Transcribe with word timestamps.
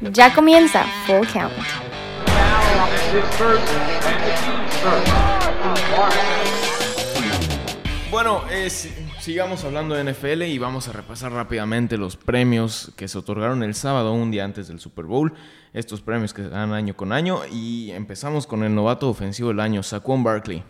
Ya 0.00 0.32
comienza 0.34 0.84
Full 1.06 1.26
Count. 1.32 1.52
Bueno, 8.10 8.42
eh, 8.50 8.70
si- 8.70 8.90
sigamos 9.18 9.64
hablando 9.64 9.94
de 9.94 10.00
NFL 10.04 10.42
y 10.44 10.58
vamos 10.58 10.88
a 10.88 10.92
repasar 10.92 11.32
rápidamente 11.32 11.98
los 11.98 12.16
premios 12.16 12.92
que 12.96 13.08
se 13.08 13.18
otorgaron 13.18 13.62
el 13.62 13.74
sábado, 13.74 14.12
un 14.12 14.30
día 14.30 14.44
antes 14.44 14.68
del 14.68 14.80
Super 14.80 15.04
Bowl. 15.04 15.34
Estos 15.72 16.00
premios 16.00 16.32
que 16.32 16.42
se 16.42 16.48
dan 16.48 16.72
año 16.72 16.96
con 16.96 17.12
año. 17.12 17.40
Y 17.50 17.90
empezamos 17.90 18.46
con 18.46 18.62
el 18.64 18.74
novato 18.74 19.08
ofensivo 19.10 19.48
del 19.48 19.60
año, 19.60 19.82
Saquon 19.82 20.22
Barkley. 20.24 20.64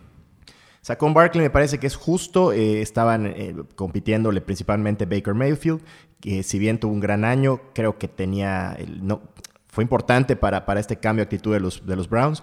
Saquon 0.87 1.15
Barkley 1.15 1.43
me 1.43 1.51
parece 1.51 1.79
que 1.79 1.89
es 1.89 1.97
justo. 1.97 2.53
eh, 2.53 2.81
estaban 2.81 3.27
eh, 3.27 3.57
compitiéndole 3.75 4.41
principalmente 4.41 5.05
Baker 5.05 5.35
Mayfield, 5.35 5.81
que 6.21 6.45
si 6.45 6.61
bien 6.61 6.79
tuvo 6.79 6.93
un 6.93 7.01
gran 7.01 7.25
año, 7.25 7.61
creo 7.75 7.99
que 7.99 8.07
tenía. 8.07 8.77
no, 9.03 9.21
fue 9.67 9.83
importante 9.83 10.37
para, 10.37 10.65
para 10.65 10.79
este 10.79 10.99
cambio 10.99 11.25
de 11.25 11.25
actitud 11.25 11.53
de 11.53 11.59
los, 11.59 11.85
de 11.85 11.97
los 11.97 12.09
Browns, 12.09 12.41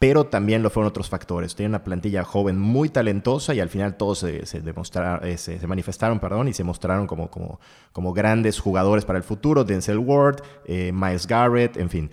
pero 0.00 0.26
también 0.26 0.64
lo 0.64 0.70
fueron 0.70 0.88
otros 0.88 1.08
factores. 1.08 1.54
Tiene 1.54 1.68
una 1.68 1.84
plantilla 1.84 2.24
joven 2.24 2.58
muy 2.58 2.88
talentosa 2.88 3.54
y 3.54 3.60
al 3.60 3.68
final 3.68 3.96
todos 3.96 4.18
se, 4.18 4.44
se 4.44 4.60
demostraron, 4.60 5.24
eh, 5.28 5.38
se, 5.38 5.64
manifestaron 5.68 6.18
perdón, 6.18 6.48
y 6.48 6.54
se 6.54 6.64
mostraron 6.64 7.06
como, 7.06 7.30
como, 7.30 7.60
como 7.92 8.12
grandes 8.12 8.58
jugadores 8.58 9.04
para 9.04 9.18
el 9.18 9.24
futuro. 9.24 9.62
Denzel 9.62 9.98
Ward, 9.98 10.42
Miles 10.66 11.28
Garrett, 11.28 11.76
en 11.76 11.90
fin. 11.90 12.10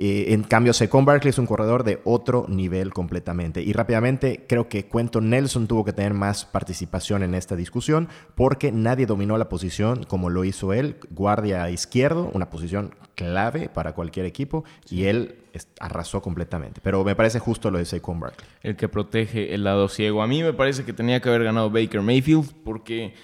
Eh, 0.00 0.32
en 0.32 0.44
cambio, 0.44 0.72
Saquon 0.72 1.04
Barkley 1.04 1.30
es 1.30 1.38
un 1.38 1.46
corredor 1.46 1.82
de 1.82 2.00
otro 2.04 2.46
nivel 2.48 2.94
completamente. 2.94 3.62
Y 3.62 3.72
rápidamente, 3.72 4.44
creo 4.48 4.68
que 4.68 4.86
Quentin 4.86 5.28
Nelson 5.28 5.66
tuvo 5.66 5.84
que 5.84 5.92
tener 5.92 6.14
más 6.14 6.44
participación 6.44 7.24
en 7.24 7.34
esta 7.34 7.56
discusión 7.56 8.08
porque 8.36 8.70
nadie 8.70 9.06
dominó 9.06 9.36
la 9.38 9.48
posición 9.48 10.04
como 10.04 10.30
lo 10.30 10.44
hizo 10.44 10.72
él, 10.72 10.96
guardia 11.10 11.68
izquierdo, 11.70 12.30
una 12.32 12.48
posición 12.48 12.94
clave 13.16 13.68
para 13.68 13.92
cualquier 13.94 14.26
equipo, 14.26 14.62
y 14.88 15.06
él 15.06 15.34
arrasó 15.80 16.22
completamente. 16.22 16.80
Pero 16.80 17.02
me 17.02 17.16
parece 17.16 17.40
justo 17.40 17.68
lo 17.72 17.78
de 17.78 17.84
Saquon 17.84 18.20
Barkley. 18.20 18.48
el 18.62 18.76
que 18.76 18.88
protege 18.88 19.52
el 19.52 19.64
lado 19.64 19.88
ciego. 19.88 20.22
A 20.22 20.28
mí 20.28 20.44
me 20.44 20.52
parece 20.52 20.84
que 20.84 20.92
tenía 20.92 21.20
que 21.20 21.28
haber 21.28 21.42
ganado 21.42 21.70
Baker 21.70 22.02
Mayfield 22.02 22.52
porque 22.62 23.14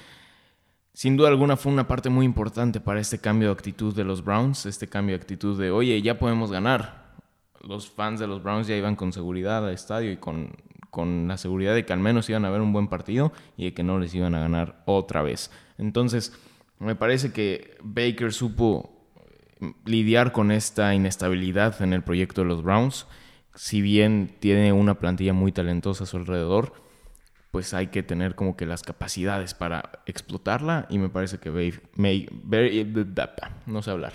sin 0.95 1.17
duda 1.17 1.29
alguna 1.29 1.57
fue 1.57 1.73
una 1.73 1.89
parte 1.89 2.09
muy 2.09 2.25
importante 2.25 2.81
para 2.81 3.01
este 3.01 3.19
cambio 3.19 3.49
de 3.49 3.53
actitud 3.53 3.95
de 3.95 4.05
los 4.05 4.25
Browns, 4.25 4.65
este 4.65 4.89
cambio 4.89 5.17
de 5.17 5.23
actitud 5.23 5.61
de, 5.61 5.73
oye, 5.73 6.01
ya 6.01 6.19
podemos 6.21 6.53
ganar. 6.53 7.17
Los 7.61 7.91
fans 7.91 8.21
de 8.21 8.29
los 8.29 8.43
Browns 8.43 8.69
ya 8.69 8.77
iban 8.77 8.95
con 8.95 9.13
seguridad 9.13 9.67
al 9.67 9.75
estadio 9.75 10.13
y 10.13 10.17
con, 10.19 10.53
con 10.91 11.27
la 11.27 11.37
seguridad 11.37 11.75
de 11.75 11.85
que 11.85 11.93
al 11.93 11.99
menos 11.99 12.31
iban 12.31 12.45
a 12.45 12.51
ver 12.51 12.61
un 12.61 12.73
buen 12.73 12.87
partido 12.87 13.33
y 13.57 13.65
de 13.65 13.75
que 13.75 13.83
no 13.83 13.99
les 13.99 14.15
iban 14.15 14.37
a 14.37 14.41
ganar 14.41 14.85
otra 14.87 15.23
vez. 15.23 15.51
Entonces, 15.79 16.33
me 16.79 16.95
parece 16.95 17.33
que 17.33 17.77
Baker 17.83 18.33
supo 18.33 18.95
lidiar 19.85 20.31
con 20.31 20.53
esta 20.53 20.95
inestabilidad 20.95 21.83
en 21.83 21.93
el 21.93 22.05
proyecto 22.05 22.43
de 22.43 22.47
los 22.47 22.63
Browns. 22.63 23.07
Si 23.57 23.83
bien 23.83 24.37
tiene 24.39 24.73
una 24.73 25.01
plantilla 25.01 25.33
muy 25.33 25.51
talentosa 25.51 26.05
a 26.05 26.07
su 26.07 26.19
alrededor, 26.19 26.73
pues 27.55 27.73
hay 27.73 27.87
que 27.87 28.03
tener 28.03 28.35
como 28.35 28.57
que 28.57 28.67
las 28.67 28.83
capacidades 28.83 29.55
para 29.55 30.03
explotarla 30.07 30.89
y 30.91 30.99
me 30.99 31.09
parece 31.09 31.39
que 31.39 31.53
May- 31.95 32.29
Bay- 32.33 33.07
no 33.67 33.81
sé 33.81 33.93
hablar. 33.93 34.13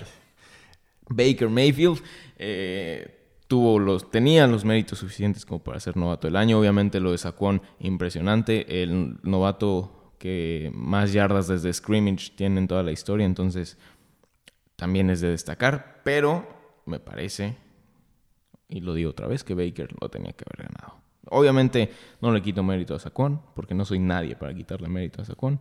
Baker 1.07 1.47
Mayfield 1.47 2.03
eh, 2.35 3.37
tuvo 3.47 3.79
los, 3.79 4.11
tenía 4.11 4.45
los 4.45 4.65
méritos 4.65 4.99
suficientes 4.99 5.45
como 5.45 5.63
para 5.63 5.79
ser 5.79 5.95
novato 5.95 6.27
del 6.27 6.35
año. 6.35 6.59
Obviamente 6.59 6.99
lo 6.99 7.13
de 7.13 7.17
Saquon, 7.17 7.61
impresionante. 7.79 8.83
El 8.83 9.19
novato 9.23 10.15
que 10.19 10.69
más 10.75 11.13
yardas 11.13 11.47
desde 11.47 11.71
scrimmage 11.71 12.31
tiene 12.35 12.59
en 12.59 12.67
toda 12.67 12.83
la 12.83 12.91
historia, 12.91 13.25
entonces 13.25 13.77
también 14.75 15.09
es 15.09 15.21
de 15.21 15.29
destacar. 15.29 16.01
Pero 16.03 16.81
me 16.85 16.99
parece, 16.99 17.55
y 18.67 18.81
lo 18.81 18.93
digo 18.93 19.11
otra 19.11 19.27
vez, 19.27 19.45
que 19.45 19.53
Baker 19.53 19.95
lo 20.02 20.09
tenía 20.09 20.33
que 20.33 20.43
haber 20.45 20.67
ganado. 20.73 20.99
Obviamente 21.29 21.91
no 22.21 22.31
le 22.31 22.41
quito 22.41 22.63
mérito 22.63 22.95
a 22.95 22.99
Saquon, 22.99 23.41
porque 23.55 23.73
no 23.73 23.85
soy 23.85 23.99
nadie 23.99 24.35
para 24.35 24.53
quitarle 24.53 24.87
mérito 24.87 25.21
a 25.21 25.25
Saquon. 25.25 25.59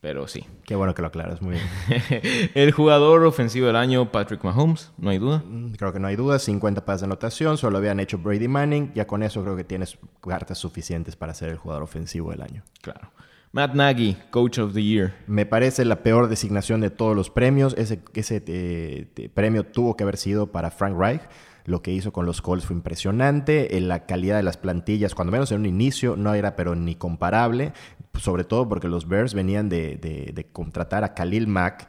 Pero 0.00 0.28
sí. 0.28 0.46
Qué 0.64 0.76
bueno 0.76 0.94
que 0.94 1.02
lo 1.02 1.08
aclaras, 1.08 1.42
muy 1.42 1.56
bien. 1.56 2.50
El 2.54 2.70
jugador 2.70 3.24
ofensivo 3.24 3.66
del 3.66 3.76
año, 3.76 4.12
Patrick 4.12 4.44
Mahomes, 4.44 4.92
no 4.98 5.10
hay 5.10 5.18
duda. 5.18 5.42
Mm, 5.44 5.72
Creo 5.72 5.92
que 5.92 5.98
no 5.98 6.06
hay 6.06 6.16
duda, 6.16 6.38
50 6.38 6.84
pases 6.84 7.00
de 7.00 7.06
anotación, 7.06 7.56
solo 7.56 7.78
habían 7.78 7.98
hecho 7.98 8.18
Brady 8.18 8.46
Manning, 8.46 8.92
ya 8.94 9.06
con 9.06 9.22
eso 9.22 9.42
creo 9.42 9.56
que 9.56 9.64
tienes 9.64 9.98
cartas 10.20 10.58
suficientes 10.58 11.16
para 11.16 11.34
ser 11.34 11.48
el 11.48 11.56
jugador 11.56 11.82
ofensivo 11.82 12.30
del 12.30 12.42
año. 12.42 12.62
Claro. 12.82 13.10
Matt 13.52 13.74
Nagy, 13.74 14.16
Coach 14.30 14.58
of 14.58 14.74
the 14.74 14.82
Year. 14.82 15.14
Me 15.26 15.46
parece 15.46 15.84
la 15.84 16.02
peor 16.02 16.28
designación 16.28 16.82
de 16.82 16.90
todos 16.90 17.16
los 17.16 17.30
premios. 17.30 17.74
Ese, 17.78 18.00
ese 18.12 18.44
eh, 18.46 19.30
premio 19.32 19.64
tuvo 19.64 19.96
que 19.96 20.04
haber 20.04 20.18
sido 20.18 20.52
para 20.52 20.70
Frank 20.70 20.96
Reich. 20.98 21.22
Lo 21.66 21.82
que 21.82 21.92
hizo 21.92 22.12
con 22.12 22.24
los 22.26 22.40
Colts 22.40 22.64
fue 22.64 22.74
impresionante. 22.76 23.76
Eh, 23.76 23.80
La 23.80 24.06
calidad 24.06 24.36
de 24.36 24.42
las 24.42 24.56
plantillas, 24.56 25.14
cuando 25.14 25.32
menos 25.32 25.52
en 25.52 25.60
un 25.60 25.66
inicio, 25.66 26.16
no 26.16 26.32
era 26.34 26.56
pero 26.56 26.74
ni 26.74 26.94
comparable. 26.94 27.72
Sobre 28.18 28.44
todo 28.44 28.68
porque 28.68 28.88
los 28.88 29.06
Bears 29.08 29.34
venían 29.34 29.68
de, 29.68 30.48
contratar 30.52 31.04
a 31.04 31.12
Khalil 31.12 31.48
Mack, 31.48 31.86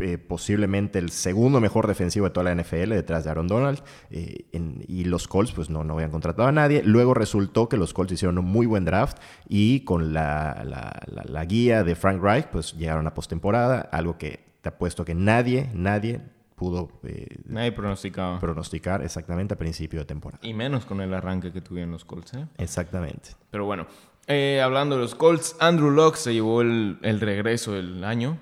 eh, 0.00 0.18
posiblemente 0.18 0.98
el 0.98 1.10
segundo 1.10 1.60
mejor 1.60 1.86
defensivo 1.86 2.26
de 2.26 2.32
toda 2.32 2.42
la 2.44 2.50
NFL 2.60 2.88
detrás 2.90 3.22
de 3.22 3.30
Aaron 3.30 3.46
Donald. 3.46 3.80
eh, 4.10 4.46
en- 4.52 4.82
y 4.88 5.04
los 5.04 5.28
Colts, 5.28 5.52
pues 5.52 5.70
no, 5.70 5.84
no 5.84 5.94
habían 5.94 6.10
contratado 6.10 6.48
a 6.48 6.52
nadie. 6.52 6.82
Luego 6.82 7.14
resultó 7.14 7.68
que 7.68 7.76
los 7.76 7.94
Colts 7.94 8.12
hicieron 8.12 8.38
un 8.38 8.46
muy 8.46 8.66
buen 8.66 8.84
draft 8.84 9.18
y 9.48 9.80
con 9.84 10.12
la, 10.12 10.62
la- 10.64 11.00
la- 11.06 11.24
la 11.24 11.44
guía 11.44 11.84
de 11.84 11.94
Frank 11.94 12.20
Reich, 12.20 12.46
pues 12.46 12.72
llegaron 12.72 13.06
a 13.06 13.14
postemporada. 13.14 13.82
Algo 13.92 14.18
que 14.18 14.40
te 14.62 14.70
apuesto 14.70 15.04
que 15.04 15.14
nadie, 15.14 15.70
nadie 15.74 16.20
pudo 16.54 16.88
eh, 17.04 17.26
Nadie 17.46 17.72
pronosticaba. 17.72 18.38
pronosticar 18.40 19.02
exactamente 19.02 19.54
a 19.54 19.58
principio 19.58 20.00
de 20.00 20.06
temporada. 20.06 20.40
Y 20.46 20.54
menos 20.54 20.84
con 20.84 21.00
el 21.00 21.12
arranque 21.14 21.52
que 21.52 21.60
tuvieron 21.60 21.90
los 21.92 22.04
Colts, 22.04 22.34
¿eh? 22.34 22.46
Exactamente. 22.58 23.30
Pero 23.50 23.64
bueno, 23.64 23.86
eh, 24.26 24.60
hablando 24.62 24.96
de 24.96 25.02
los 25.02 25.14
Colts, 25.14 25.56
Andrew 25.60 25.90
Locke 25.90 26.16
se 26.16 26.32
llevó 26.32 26.62
el, 26.62 26.98
el 27.02 27.20
regreso 27.20 27.72
del 27.72 28.04
año, 28.04 28.38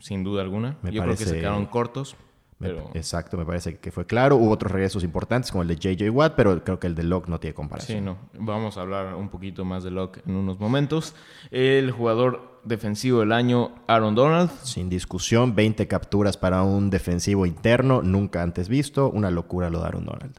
sin 0.00 0.24
duda 0.24 0.42
alguna. 0.42 0.76
Me 0.82 0.92
Yo 0.92 1.02
creo 1.02 1.16
que 1.16 1.24
se 1.24 1.36
quedaron 1.38 1.66
cortos, 1.66 2.16
pero 2.58 2.90
Exacto, 2.94 3.36
me 3.36 3.44
parece 3.44 3.78
que 3.78 3.90
fue 3.90 4.06
claro. 4.06 4.36
Hubo 4.36 4.50
otros 4.50 4.72
regresos 4.72 5.04
importantes 5.04 5.50
como 5.50 5.62
el 5.62 5.68
de 5.68 5.76
JJ 5.76 6.10
Watt, 6.10 6.34
pero 6.36 6.62
creo 6.62 6.78
que 6.78 6.86
el 6.86 6.94
de 6.94 7.02
Locke 7.02 7.28
no 7.28 7.40
tiene 7.40 7.54
comparación. 7.54 7.98
sí, 7.98 8.04
no. 8.04 8.16
Vamos 8.34 8.78
a 8.78 8.82
hablar 8.82 9.14
un 9.14 9.28
poquito 9.28 9.64
más 9.64 9.84
de 9.84 9.90
Locke 9.90 10.22
en 10.26 10.36
unos 10.36 10.58
momentos. 10.58 11.14
El 11.50 11.90
jugador 11.90 12.60
defensivo 12.64 13.20
del 13.20 13.32
año, 13.32 13.72
Aaron 13.86 14.14
Donald. 14.14 14.50
Sin 14.62 14.88
discusión, 14.88 15.54
20 15.54 15.86
capturas 15.88 16.36
para 16.36 16.62
un 16.62 16.90
defensivo 16.90 17.46
interno, 17.46 18.02
nunca 18.02 18.42
antes 18.42 18.68
visto. 18.68 19.10
Una 19.10 19.30
locura 19.30 19.70
lo 19.70 19.80
de 19.80 19.86
Aaron 19.86 20.04
Donald. 20.06 20.38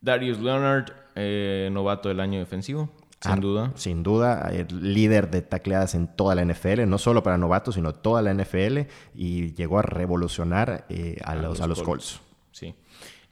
Darius 0.00 0.38
Leonard, 0.38 0.92
eh, 1.14 1.68
novato 1.72 2.08
del 2.08 2.20
año 2.20 2.38
defensivo, 2.38 2.90
sin 3.20 3.40
duda. 3.40 3.72
Sin 3.76 4.02
duda, 4.02 4.50
líder 4.70 5.30
de 5.30 5.42
tacleadas 5.42 5.94
en 5.94 6.06
toda 6.14 6.34
la 6.34 6.44
NFL, 6.44 6.86
no 6.86 6.98
solo 6.98 7.22
para 7.22 7.38
novatos, 7.38 7.74
sino 7.76 7.92
toda 7.94 8.22
la 8.22 8.32
NFL, 8.34 8.80
y 9.14 9.52
llegó 9.54 9.78
a 9.78 9.82
revolucionar 9.82 10.84
eh, 10.88 11.16
a, 11.24 11.34
los, 11.34 11.60
a 11.60 11.66
los 11.66 11.82
Colts. 11.82 12.20
Sí. 12.52 12.74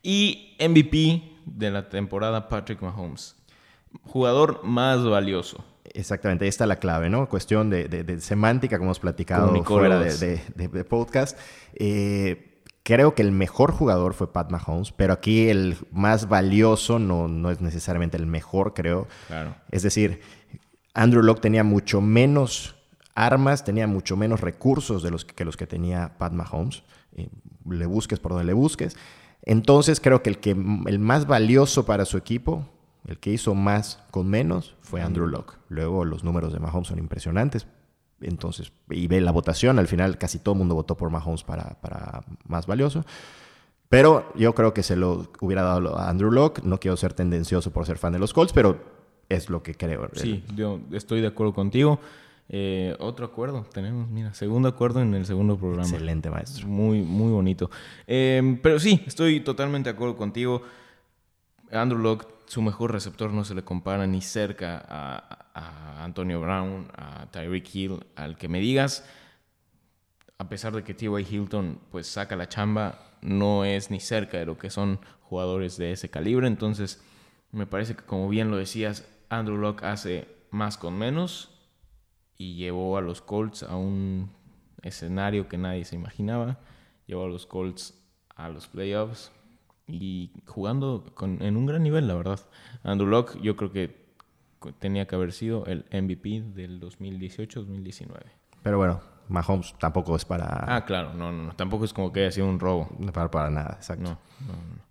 Y 0.03 0.57
MVP 0.61 1.23
de 1.47 1.71
la 1.71 1.89
temporada, 1.89 2.49
Patrick 2.49 2.81
Mahomes. 2.83 3.37
Jugador 4.03 4.61
más 4.65 5.05
valioso. 5.05 5.65
Exactamente, 5.93 6.45
ahí 6.45 6.49
está 6.49 6.67
la 6.67 6.77
clave, 6.77 7.09
¿no? 7.11 7.29
Cuestión 7.29 7.71
de, 7.71 7.87
de- 7.89 8.03
de 8.03 8.21
semántica, 8.21 8.79
como 8.79 8.89
hemos 8.89 8.99
platicado 9.01 9.63
fuera 9.65 9.99
de, 10.01 10.17
de- 10.17 10.43
de- 10.57 10.69
de 10.69 10.85
podcast. 10.85 11.39
Eh, 11.75 12.54
creo 12.85 13.15
que 13.15 13.23
el 13.23 13.33
mejor 13.33 13.73
jugador 13.73 14.15
fue 14.15 14.33
Pat 14.33 14.51
Mahomes, 14.51 14.93
pero 14.93 15.13
aquí 15.13 15.49
el 15.49 15.77
más 15.91 16.29
valioso 16.29 17.01
no, 17.01 17.27
no 17.27 17.51
es 17.51 17.61
necesariamente 17.61 18.17
el 18.17 18.27
mejor, 18.27 18.75
creo. 18.75 19.09
Claro. 19.27 19.57
Es 19.73 19.83
decir, 19.83 20.21
Andrew 20.93 21.23
Locke 21.23 21.41
tenía 21.41 21.65
mucho 21.65 22.01
menos 22.01 22.77
armas, 23.15 23.65
tenía 23.65 23.87
mucho 23.87 24.17
menos 24.17 24.41
recursos 24.41 25.03
de 25.03 25.11
los 25.11 25.25
que, 25.25 25.35
que 25.35 25.45
los 25.45 25.57
que 25.57 25.67
tenía 25.67 26.17
Pat 26.19 26.33
Mahomes. 26.33 26.85
Eh, 27.17 27.29
le 27.69 27.87
busques 27.87 28.21
por 28.21 28.33
donde 28.33 28.45
le 28.45 28.53
busques. 28.53 28.97
Entonces 29.43 29.99
creo 30.01 30.23
que 30.23 30.31
el, 30.31 30.39
que 30.39 30.51
el 30.51 30.99
más 30.99 31.27
valioso 31.27 31.87
para 31.87 32.05
su 32.05 32.19
equipo, 32.19 32.69
el 33.07 33.19
que 33.19 33.31
hizo 33.31 33.55
más 33.55 34.03
con 34.11 34.29
menos, 34.29 34.77
fue 34.83 35.01
Andrew 35.01 35.27
Locke. 35.27 35.57
Luego 35.69 36.05
los 36.05 36.23
números 36.23 36.53
de 36.53 36.61
Mahomes 36.61 36.89
son 36.89 36.99
impresionantes. 36.99 37.67
Entonces, 38.25 38.73
y 38.91 39.07
ve 39.07 39.21
la 39.21 39.33
votación, 39.33 39.79
al 39.79 39.89
final 39.89 40.19
casi 40.19 40.39
todo 40.39 40.55
el 40.55 40.59
mundo 40.59 40.75
votó 40.75 40.97
por 40.97 41.11
Mahomes 41.11 41.45
para, 41.45 41.81
para 41.81 42.25
más 42.47 42.67
valioso. 42.67 43.05
Pero 43.89 44.33
yo 44.35 44.55
creo 44.55 44.75
que 44.75 44.83
se 44.83 44.97
lo 44.97 45.31
hubiera 45.41 45.63
dado 45.63 45.99
a 45.99 46.09
Andrew 46.09 46.33
Locke. 46.33 46.63
No 46.65 46.81
quiero 46.81 46.97
ser 46.97 47.13
tendencioso 47.13 47.71
por 47.71 47.87
ser 47.87 47.99
fan 47.99 48.13
de 48.13 48.19
los 48.19 48.33
Colts, 48.33 48.53
pero 48.53 48.79
es 49.29 49.51
lo 49.51 49.63
que 49.63 49.75
creo. 49.75 50.09
Sí, 50.15 50.43
yo 50.57 50.81
estoy 50.93 51.21
de 51.21 51.29
acuerdo 51.29 51.55
contigo. 51.55 52.01
Eh, 52.49 52.95
otro 52.99 53.25
acuerdo 53.25 53.65
tenemos, 53.73 54.09
mira, 54.11 54.35
segundo 54.35 54.69
acuerdo 54.69 55.01
en 55.01 55.15
el 55.15 55.25
segundo 55.25 55.57
programa. 55.57 55.89
Excelente, 55.89 56.31
maestro. 56.31 56.67
Muy, 56.67 57.03
muy 57.03 57.31
bonito. 57.31 57.71
Eh, 58.07 58.59
pero 58.63 58.79
sí, 58.79 59.03
estoy 59.07 59.41
totalmente 59.41 59.91
de 59.91 59.95
acuerdo 59.95 60.17
contigo. 60.17 60.63
Andrew 61.71 61.99
Locke, 62.01 62.27
su 62.47 62.63
mejor 62.63 62.93
receptor 62.93 63.33
no 63.33 63.45
se 63.45 63.55
le 63.55 63.65
compara 63.65 64.07
ni 64.07 64.21
cerca 64.21 64.85
a, 64.87 65.41
Antonio 66.05 66.41
Brown, 66.41 66.91
a 66.97 67.31
Tyreek 67.31 67.75
Hill, 67.75 68.07
al 68.17 68.37
que 68.37 68.49
me 68.49 68.61
digas. 68.61 69.09
A 70.37 70.49
pesar 70.49 70.75
de 70.75 70.83
que 70.83 70.95
T.Y. 70.95 71.27
Hilton 71.31 71.81
pues 71.91 72.09
saca 72.09 72.37
la 72.37 72.49
chamba, 72.49 72.99
no 73.23 73.65
es 73.65 73.91
ni 73.91 74.01
cerca 74.01 74.37
de 74.39 74.47
lo 74.47 74.59
que 74.59 74.69
son 74.69 74.99
jugadores 75.23 75.77
de 75.77 75.93
ese 75.93 76.11
calibre. 76.11 76.49
Entonces, 76.49 77.03
me 77.53 77.67
parece 77.67 77.95
que 77.95 78.03
como 78.03 78.29
bien 78.29 78.51
lo 78.51 78.57
decías, 78.57 79.09
Andrew 79.29 79.57
Locke 79.57 79.85
hace 79.85 80.29
más 80.51 80.77
con 80.77 80.99
menos 80.99 81.51
y 82.37 82.57
llevó 82.57 82.99
a 82.99 83.01
los 83.01 83.23
Colts 83.23 83.63
a 83.63 83.77
un 83.77 84.31
escenario 84.83 85.49
que 85.49 85.57
nadie 85.57 85.85
se 85.85 85.95
imaginaba. 85.95 86.59
Llevó 87.07 87.25
a 87.25 87.29
los 87.29 87.47
Colts 87.47 87.95
a 88.35 88.49
los 88.49 88.67
playoffs 88.67 89.31
y 89.87 90.31
jugando 90.47 91.05
con, 91.15 91.43
en 91.43 91.57
un 91.57 91.67
gran 91.67 91.83
nivel, 91.83 92.09
la 92.09 92.15
verdad. 92.15 92.41
Andrew 92.83 93.09
Locke 93.09 93.39
yo 93.41 93.57
creo 93.57 93.71
que 93.73 94.05
tenía 94.79 95.07
que 95.07 95.15
haber 95.15 95.33
sido 95.33 95.67
el 95.67 95.85
MVP 95.93 96.43
del 96.55 96.81
2018-2019. 96.81 98.09
Pero 98.63 98.79
bueno, 98.79 99.01
Mahomes 99.29 99.75
tampoco 99.79 100.17
es 100.17 100.25
para... 100.25 100.77
Ah, 100.77 100.85
claro, 100.85 101.13
no, 101.15 101.33
no, 101.33 101.55
tampoco 101.55 101.85
es 101.85 101.93
como 101.93 102.13
que 102.13 102.21
haya 102.21 102.31
sido 102.31 102.49
un 102.49 102.59
robo. 102.61 102.89
No 102.99 103.13
para, 103.13 103.31
para 103.31 103.51
nada, 103.51 103.75
exacto. 103.77 104.05
No, 104.05 104.19
no, 104.47 104.53
no. 104.55 104.84